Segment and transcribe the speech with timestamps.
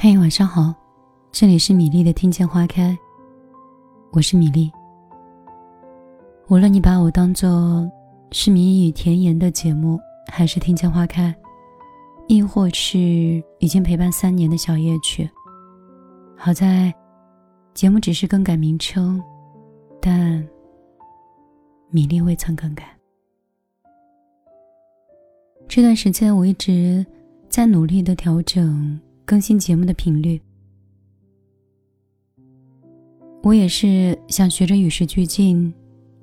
[0.00, 0.72] 嘿，晚上好，
[1.32, 2.96] 这里是米粒的听见花开，
[4.12, 4.70] 我是米粒。
[6.46, 7.84] 无论你把我当做
[8.30, 9.98] 是谜语甜言的节目，
[10.30, 11.34] 还是听见花开，
[12.28, 15.28] 亦或是已经陪伴三年的小夜曲，
[16.36, 16.94] 好在
[17.74, 19.20] 节目只是更改名称，
[20.00, 20.48] 但
[21.90, 22.84] 米粒未曾更改。
[25.66, 27.04] 这段时间我一直
[27.48, 29.00] 在努力的调整。
[29.28, 30.40] 更新节目的频率，
[33.42, 35.70] 我也是想学着与时俱进，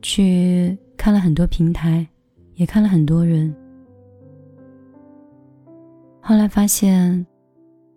[0.00, 2.08] 去看了很多平台，
[2.54, 3.54] 也看了很多人。
[6.18, 7.26] 后来发现，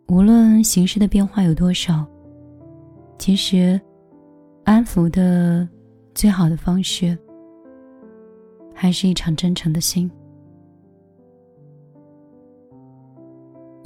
[0.10, 2.06] 无论形式的变化有多少，
[3.18, 3.80] 其实
[4.66, 5.66] 安抚的
[6.14, 7.18] 最好的方式，
[8.76, 10.12] 还是一场真诚的心。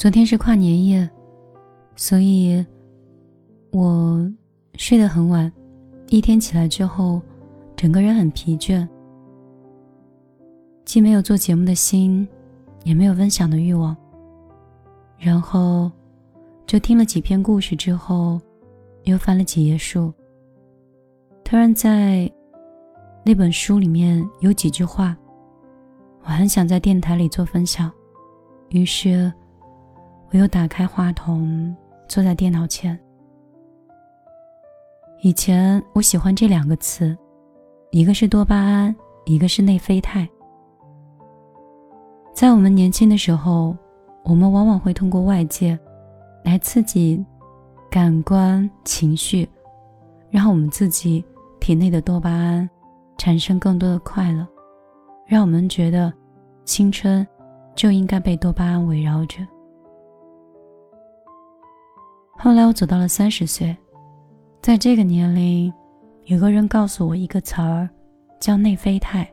[0.02, 1.08] 昨天是跨年夜，
[1.96, 2.66] 所以
[3.72, 4.28] 我
[4.73, 5.53] 睡得很晚。
[6.08, 7.22] 一天起来之后，
[7.75, 8.88] 整个人很疲倦，
[10.86, 12.28] 既没有做节目的心，
[12.84, 13.95] 也没有分享的欲望。
[15.20, 15.92] 然后
[16.66, 18.42] 就听了几篇故事之后，
[19.03, 20.12] 又翻了几页书。
[21.44, 22.28] 突然在
[23.23, 25.16] 那本书里面有几句话，
[26.23, 27.92] 我很想在电台里做分享，
[28.70, 29.31] 于是。
[30.34, 31.76] 我又打开话筒，
[32.08, 32.98] 坐在电脑前。
[35.22, 37.16] 以前我喜欢这两个词，
[37.92, 40.28] 一个是多巴胺，一个是内啡肽。
[42.34, 43.76] 在我们年轻的时候，
[44.24, 45.78] 我们往往会通过外界
[46.46, 47.24] 来刺激
[47.90, 49.48] 感官、情绪，
[50.30, 51.24] 让我们自己
[51.59, 52.68] 体内的多巴胺
[53.18, 54.48] 产生更多的快乐，
[55.28, 56.12] 让我们觉得
[56.64, 57.28] 青春
[57.76, 59.46] 就应该被多巴胺围绕着。
[62.44, 63.78] 后来我走到了三十岁，
[64.64, 65.72] 在这个年龄，
[66.25, 67.88] 有个人告诉我一个词儿，
[68.40, 69.31] 叫内啡肽。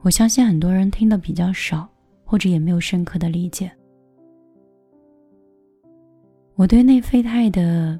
[0.00, 1.88] 我相信很多人听的比较少，
[2.24, 3.70] 或者也没有深刻的理解。
[6.56, 7.96] 我对内啡肽的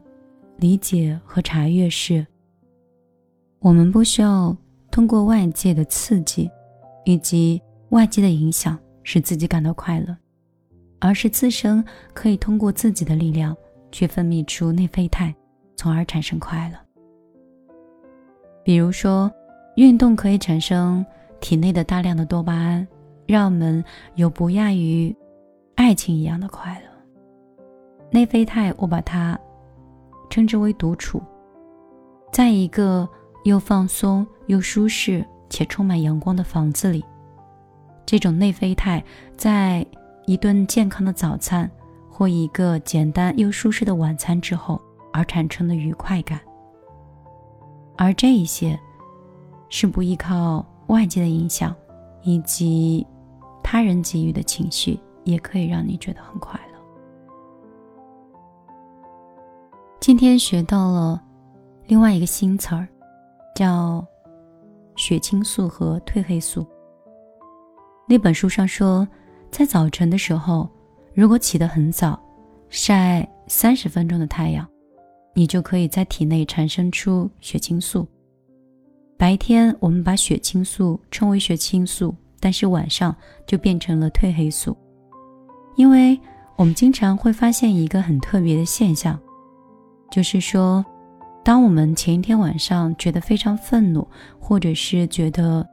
[0.56, 2.26] 理解和查阅是：
[3.60, 4.54] 我们不需要
[4.91, 6.50] 通过外界的刺激，
[7.04, 10.16] 以及外界的影响使自己感到快乐，
[10.98, 13.56] 而是自身可以通过自己的力量。
[13.96, 15.34] 去分泌出内啡肽，
[15.74, 16.76] 从而产生快乐。
[18.62, 19.32] 比如说，
[19.76, 21.02] 运动可以产生
[21.40, 22.86] 体内的大量的多巴胺，
[23.24, 23.82] 让我们
[24.14, 25.16] 有不亚于
[25.76, 26.86] 爱情一样的快乐。
[28.10, 29.38] 内啡肽，我把它
[30.28, 31.22] 称之为独处，
[32.30, 33.08] 在一个
[33.44, 37.02] 又放松又舒适且充满阳光的房子里，
[38.04, 39.02] 这种内啡肽
[39.38, 39.86] 在
[40.26, 41.70] 一顿健康的早餐。
[42.16, 44.81] 或一个简单又舒适的晚餐之后
[45.12, 46.41] 而产生的愉快感，
[47.94, 48.81] 而这一些
[49.69, 51.77] 是不依靠外界的影响
[52.22, 53.06] 以及
[53.62, 56.78] 他人给予的情绪，也可以让你觉得很快乐。
[60.00, 61.22] 今天学到了
[61.84, 62.88] 另外一个新词儿，
[63.54, 64.03] 叫
[64.97, 66.66] 血清素和褪黑素。
[68.09, 69.06] 那本书上说，
[69.50, 70.66] 在早晨的时候。
[71.16, 72.21] 如果起得很早，
[72.69, 74.69] 晒三十分钟的太阳，
[75.32, 78.06] 你就可以在体内产生出血清素。
[79.16, 83.16] 白天我们把血清素称为血清素，但是晚上
[83.47, 84.77] 就变成了褪黑素。
[85.77, 86.21] 因为
[86.54, 89.19] 我们经常会发现一个很特别的现象，
[90.10, 90.84] 就是说，
[91.43, 94.06] 当我们前一天晚上觉得非常愤怒，
[94.38, 95.66] 或者是觉得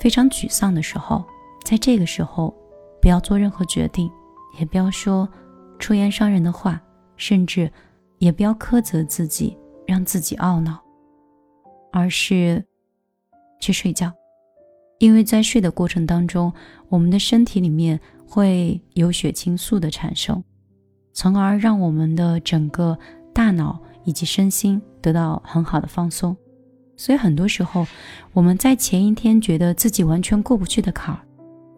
[0.00, 1.24] 非常沮丧的时候，
[1.64, 2.52] 在这个时候
[3.00, 4.10] 不要做任何决定。
[4.58, 5.28] 也不要说
[5.78, 6.80] 出言伤人的话，
[7.16, 7.70] 甚至
[8.18, 9.56] 也不要苛责自己，
[9.86, 10.78] 让自己懊恼，
[11.92, 12.64] 而是
[13.60, 14.12] 去睡觉，
[14.98, 16.52] 因为在睡的过程当中，
[16.88, 20.42] 我们的身体里面会有血清素的产生，
[21.12, 22.98] 从而让我们的整个
[23.32, 26.36] 大脑以及身心得到很好的放松。
[26.96, 27.86] 所以很多时候，
[28.34, 31.20] 我们在前一天觉得自己完全过不去的坎儿。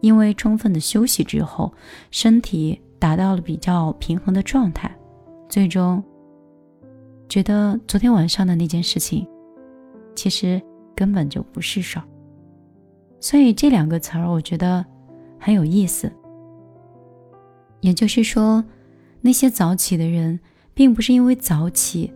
[0.03, 1.73] 因为充分的休息之后，
[2.11, 4.93] 身体达到了比较平衡的状态，
[5.47, 6.03] 最终
[7.29, 9.25] 觉得昨天晚上的那件事情，
[10.13, 10.61] 其实
[10.93, 12.03] 根本就不是事儿。
[13.21, 14.85] 所以这两个词儿，我觉得
[15.39, 16.11] 很有意思。
[17.79, 18.61] 也就是说，
[19.21, 20.37] 那些早起的人，
[20.73, 22.11] 并不是因为早起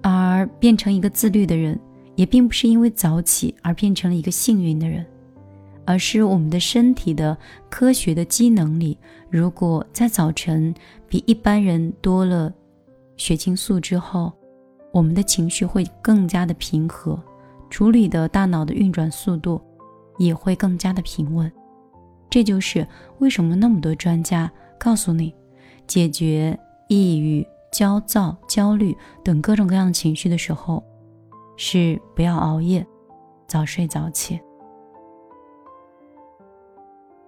[0.00, 1.76] 而变成一个自律的人，
[2.14, 5.04] 也并不是因为早起而变成了一个幸运的人。
[5.86, 7.36] 而是我们的身体的
[7.68, 8.98] 科学的机能里，
[9.30, 10.74] 如果在早晨
[11.08, 12.52] 比一般人多了
[13.16, 14.32] 血清素之后，
[14.92, 17.20] 我们的情绪会更加的平和，
[17.68, 19.60] 处理的大脑的运转速度
[20.18, 21.50] 也会更加的平稳。
[22.30, 22.86] 这就是
[23.18, 25.34] 为什么那么多专家告诉你，
[25.86, 26.58] 解决
[26.88, 30.82] 抑郁、焦躁、焦虑等各种各样的情绪的时候，
[31.56, 32.84] 是不要熬夜，
[33.46, 34.40] 早睡早起。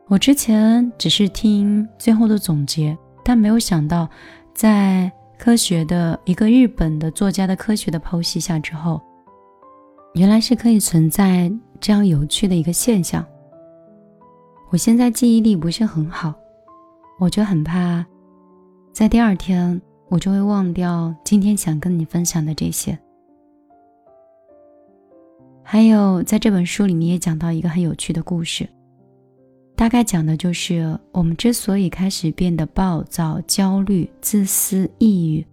[0.08, 4.08] 我之前只是听最后的总结，但没有想到，
[4.54, 9.00] 在科学的一个日本的作家的科学的剖析下之后，
[10.14, 13.26] 原来是可以存在这样有趣的一个现象。
[14.70, 16.32] 我现在记忆力不是很好，
[17.18, 18.06] 我就很怕，
[18.92, 22.96] 在第二天我就会忘掉今天想跟你分享的这些。
[25.64, 28.68] 还有在这本书里面也讲到一个很有趣的故事。
[29.76, 35.46] 大概讲的就是我们之所以开始变得暴躁、焦虑、自私、抑郁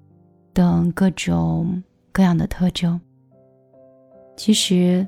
[0.54, 3.00] 等各种各样的特征，
[4.38, 5.06] 其实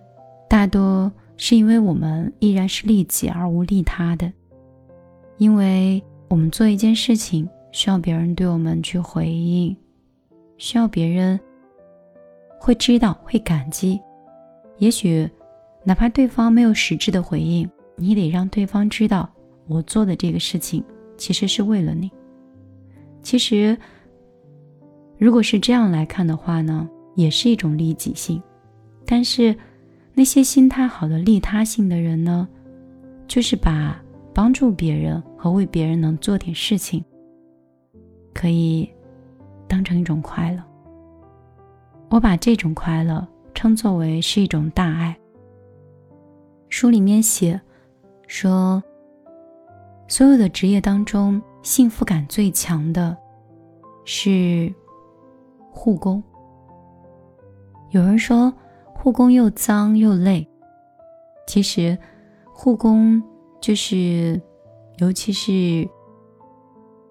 [0.50, 4.32] 大多是因为我们依然是利己而无利他的。
[5.38, 9.76] 因为我们做一件事情需要别人对我们去回应，
[10.58, 11.40] 需要别人
[12.60, 14.00] 会知道、会感激，
[14.78, 15.30] 也许
[15.86, 17.70] 哪怕对方没有实质的回应。
[17.98, 19.30] 你得让对方知道，
[19.68, 20.84] 我做的这个事情
[21.18, 22.12] 其实是为了你。
[23.24, 23.78] 其实，
[25.18, 28.42] 如果是这样来看的话呢，也是一种利己性。
[29.06, 29.56] 但是，
[30.14, 32.48] 那些心态好的利他性的人呢，
[33.28, 34.00] 就是把
[34.34, 37.04] 帮助别人和为别人能做点事情，
[38.34, 38.90] 可以
[39.68, 40.62] 当成一种快乐。
[42.10, 45.18] 我把这种快乐称作为是一种大爱。
[46.68, 47.62] 书里面写。
[48.28, 48.82] 说，
[50.08, 53.16] 所有的职业当中，幸福感最强的
[54.04, 54.74] 是
[55.72, 56.22] 护工。
[57.92, 58.54] 有人说，
[58.94, 60.48] 护工又脏又累。
[61.48, 61.98] 其实，
[62.54, 63.22] 护工
[63.62, 64.42] 就是，
[64.98, 65.88] 尤其是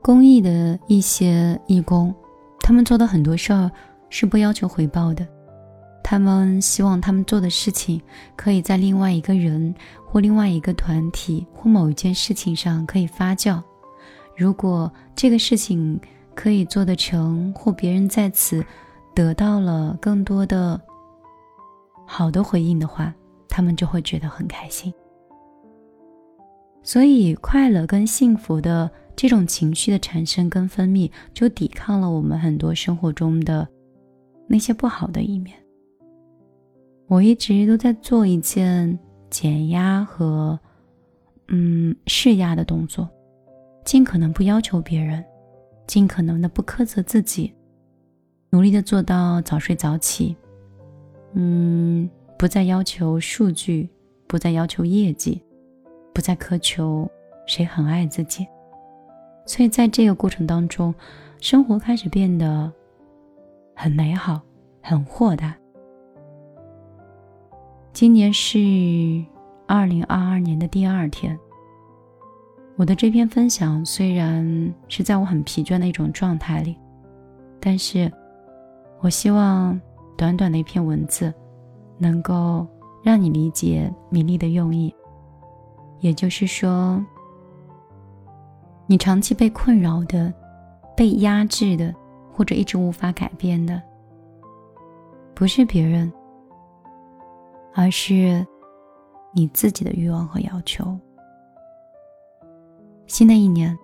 [0.03, 2.15] 公益的一些义工，
[2.61, 3.71] 他们做的很多事儿
[4.09, 5.27] 是不要求回报的。
[6.07, 7.99] 他们希望他们做的事情
[8.37, 9.75] 可以在另外一个人
[10.07, 13.61] 或另外一个团体或某一件事情上可以发酵。
[14.37, 15.99] 如果这个事情
[16.35, 18.63] 可以做得成，或别人在此
[19.15, 20.79] 得到了更多的
[22.07, 23.15] 好的回应的话，
[23.49, 24.93] 他们就会觉得很开心。
[26.83, 33.67] 所以，快乐跟幸福的这种情绪的产生跟分泌，就抵抗了我们很多生活中的
[34.47, 35.57] 那些不好的一面。
[37.07, 38.99] 我一直都在做一件
[39.31, 40.59] 减压和
[41.49, 43.09] 嗯释压的动作，
[43.85, 45.25] 尽可能不要求别人，
[45.87, 47.53] 尽可能的不苛责自己，
[48.51, 50.35] 努力的做到早睡早起，
[51.35, 52.09] 嗯，
[52.39, 53.89] 不再要求数据，
[54.27, 55.43] 不再要求业绩，
[56.15, 57.09] 不再苛求
[57.47, 58.47] 谁很爱自己，
[59.45, 60.95] 所以在这个过程当中，
[61.41, 62.73] 生活开始变得
[63.75, 64.41] 很美好，
[64.81, 65.55] 很豁达。
[67.95, 68.59] 今年是
[69.69, 71.39] 二零二二年的第二天。
[72.75, 76.77] 我的这篇分享虽然是在我很疲倦的一种状态里，
[77.61, 78.13] 但是
[78.99, 79.81] 我希望
[80.17, 81.33] 短短的一篇文字，
[81.97, 82.67] 能够
[83.01, 84.93] 让你理解米粒的用意。
[86.01, 87.01] 也就是说，
[88.89, 90.35] 你长期被困扰的、
[90.97, 91.95] 被压制的，
[92.33, 93.81] 或者一直无法改变的，
[95.33, 96.13] 不是别人。
[97.75, 98.47] 而是
[99.35, 100.97] 你自己的欲望和要求。
[103.07, 103.77] 新的一年，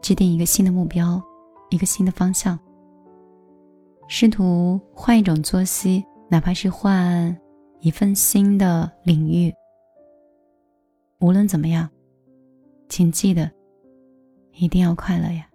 [0.00, 1.22] 制定一个新的目标，
[1.70, 2.58] 一个新的方向，
[4.08, 7.36] 试图换一种作息，哪怕是换
[7.80, 9.52] 一份新的领域。
[11.20, 11.88] 无论怎么样，
[12.88, 13.50] 请记得，
[14.52, 15.46] 一定要快乐呀！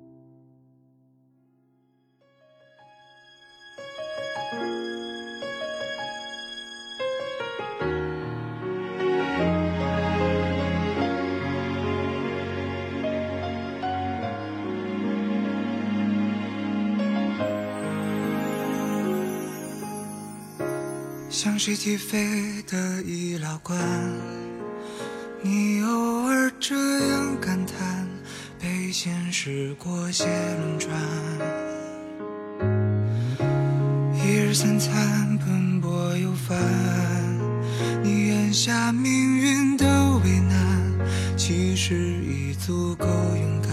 [21.63, 23.79] 谁起飞的易拉罐
[25.43, 26.75] 你偶尔这
[27.09, 28.07] 样感叹
[28.59, 30.89] 被现实过挟轮转。
[34.11, 36.57] 一日三餐奔波又烦
[38.01, 39.85] 你眼下命运的
[40.23, 40.91] 为难
[41.37, 43.71] 其实已足够勇敢。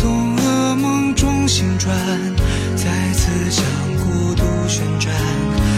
[0.00, 1.94] 从噩梦中醒转
[2.74, 3.62] 再次向
[3.98, 5.14] 孤独旋转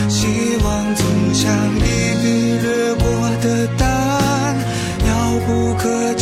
[0.09, 3.05] 希望总像一笔略过
[3.43, 4.57] 的答案
[5.09, 6.22] 遥不可及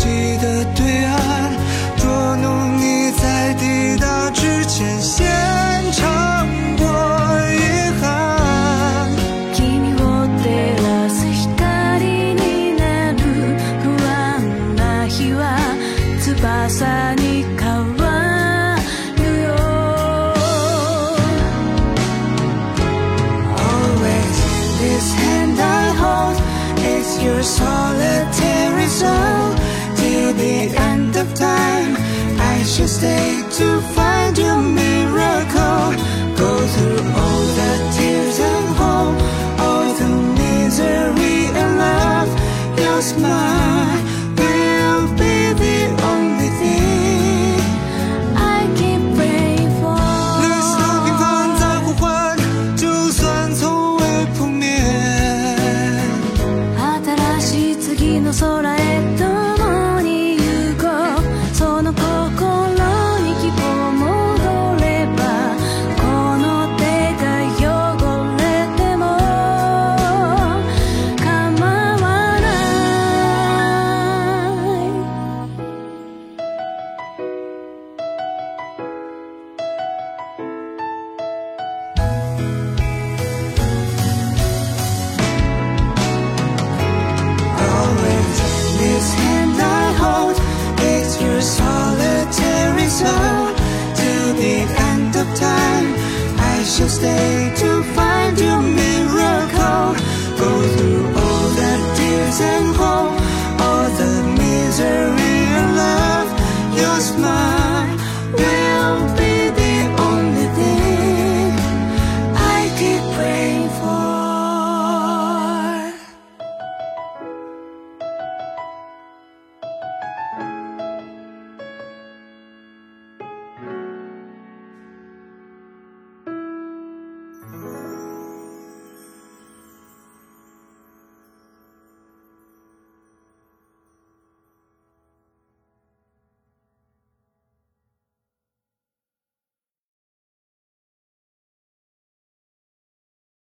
[91.42, 93.54] solitary soul
[93.94, 94.56] till the
[94.90, 95.94] end of time.
[96.38, 97.39] I shall stay.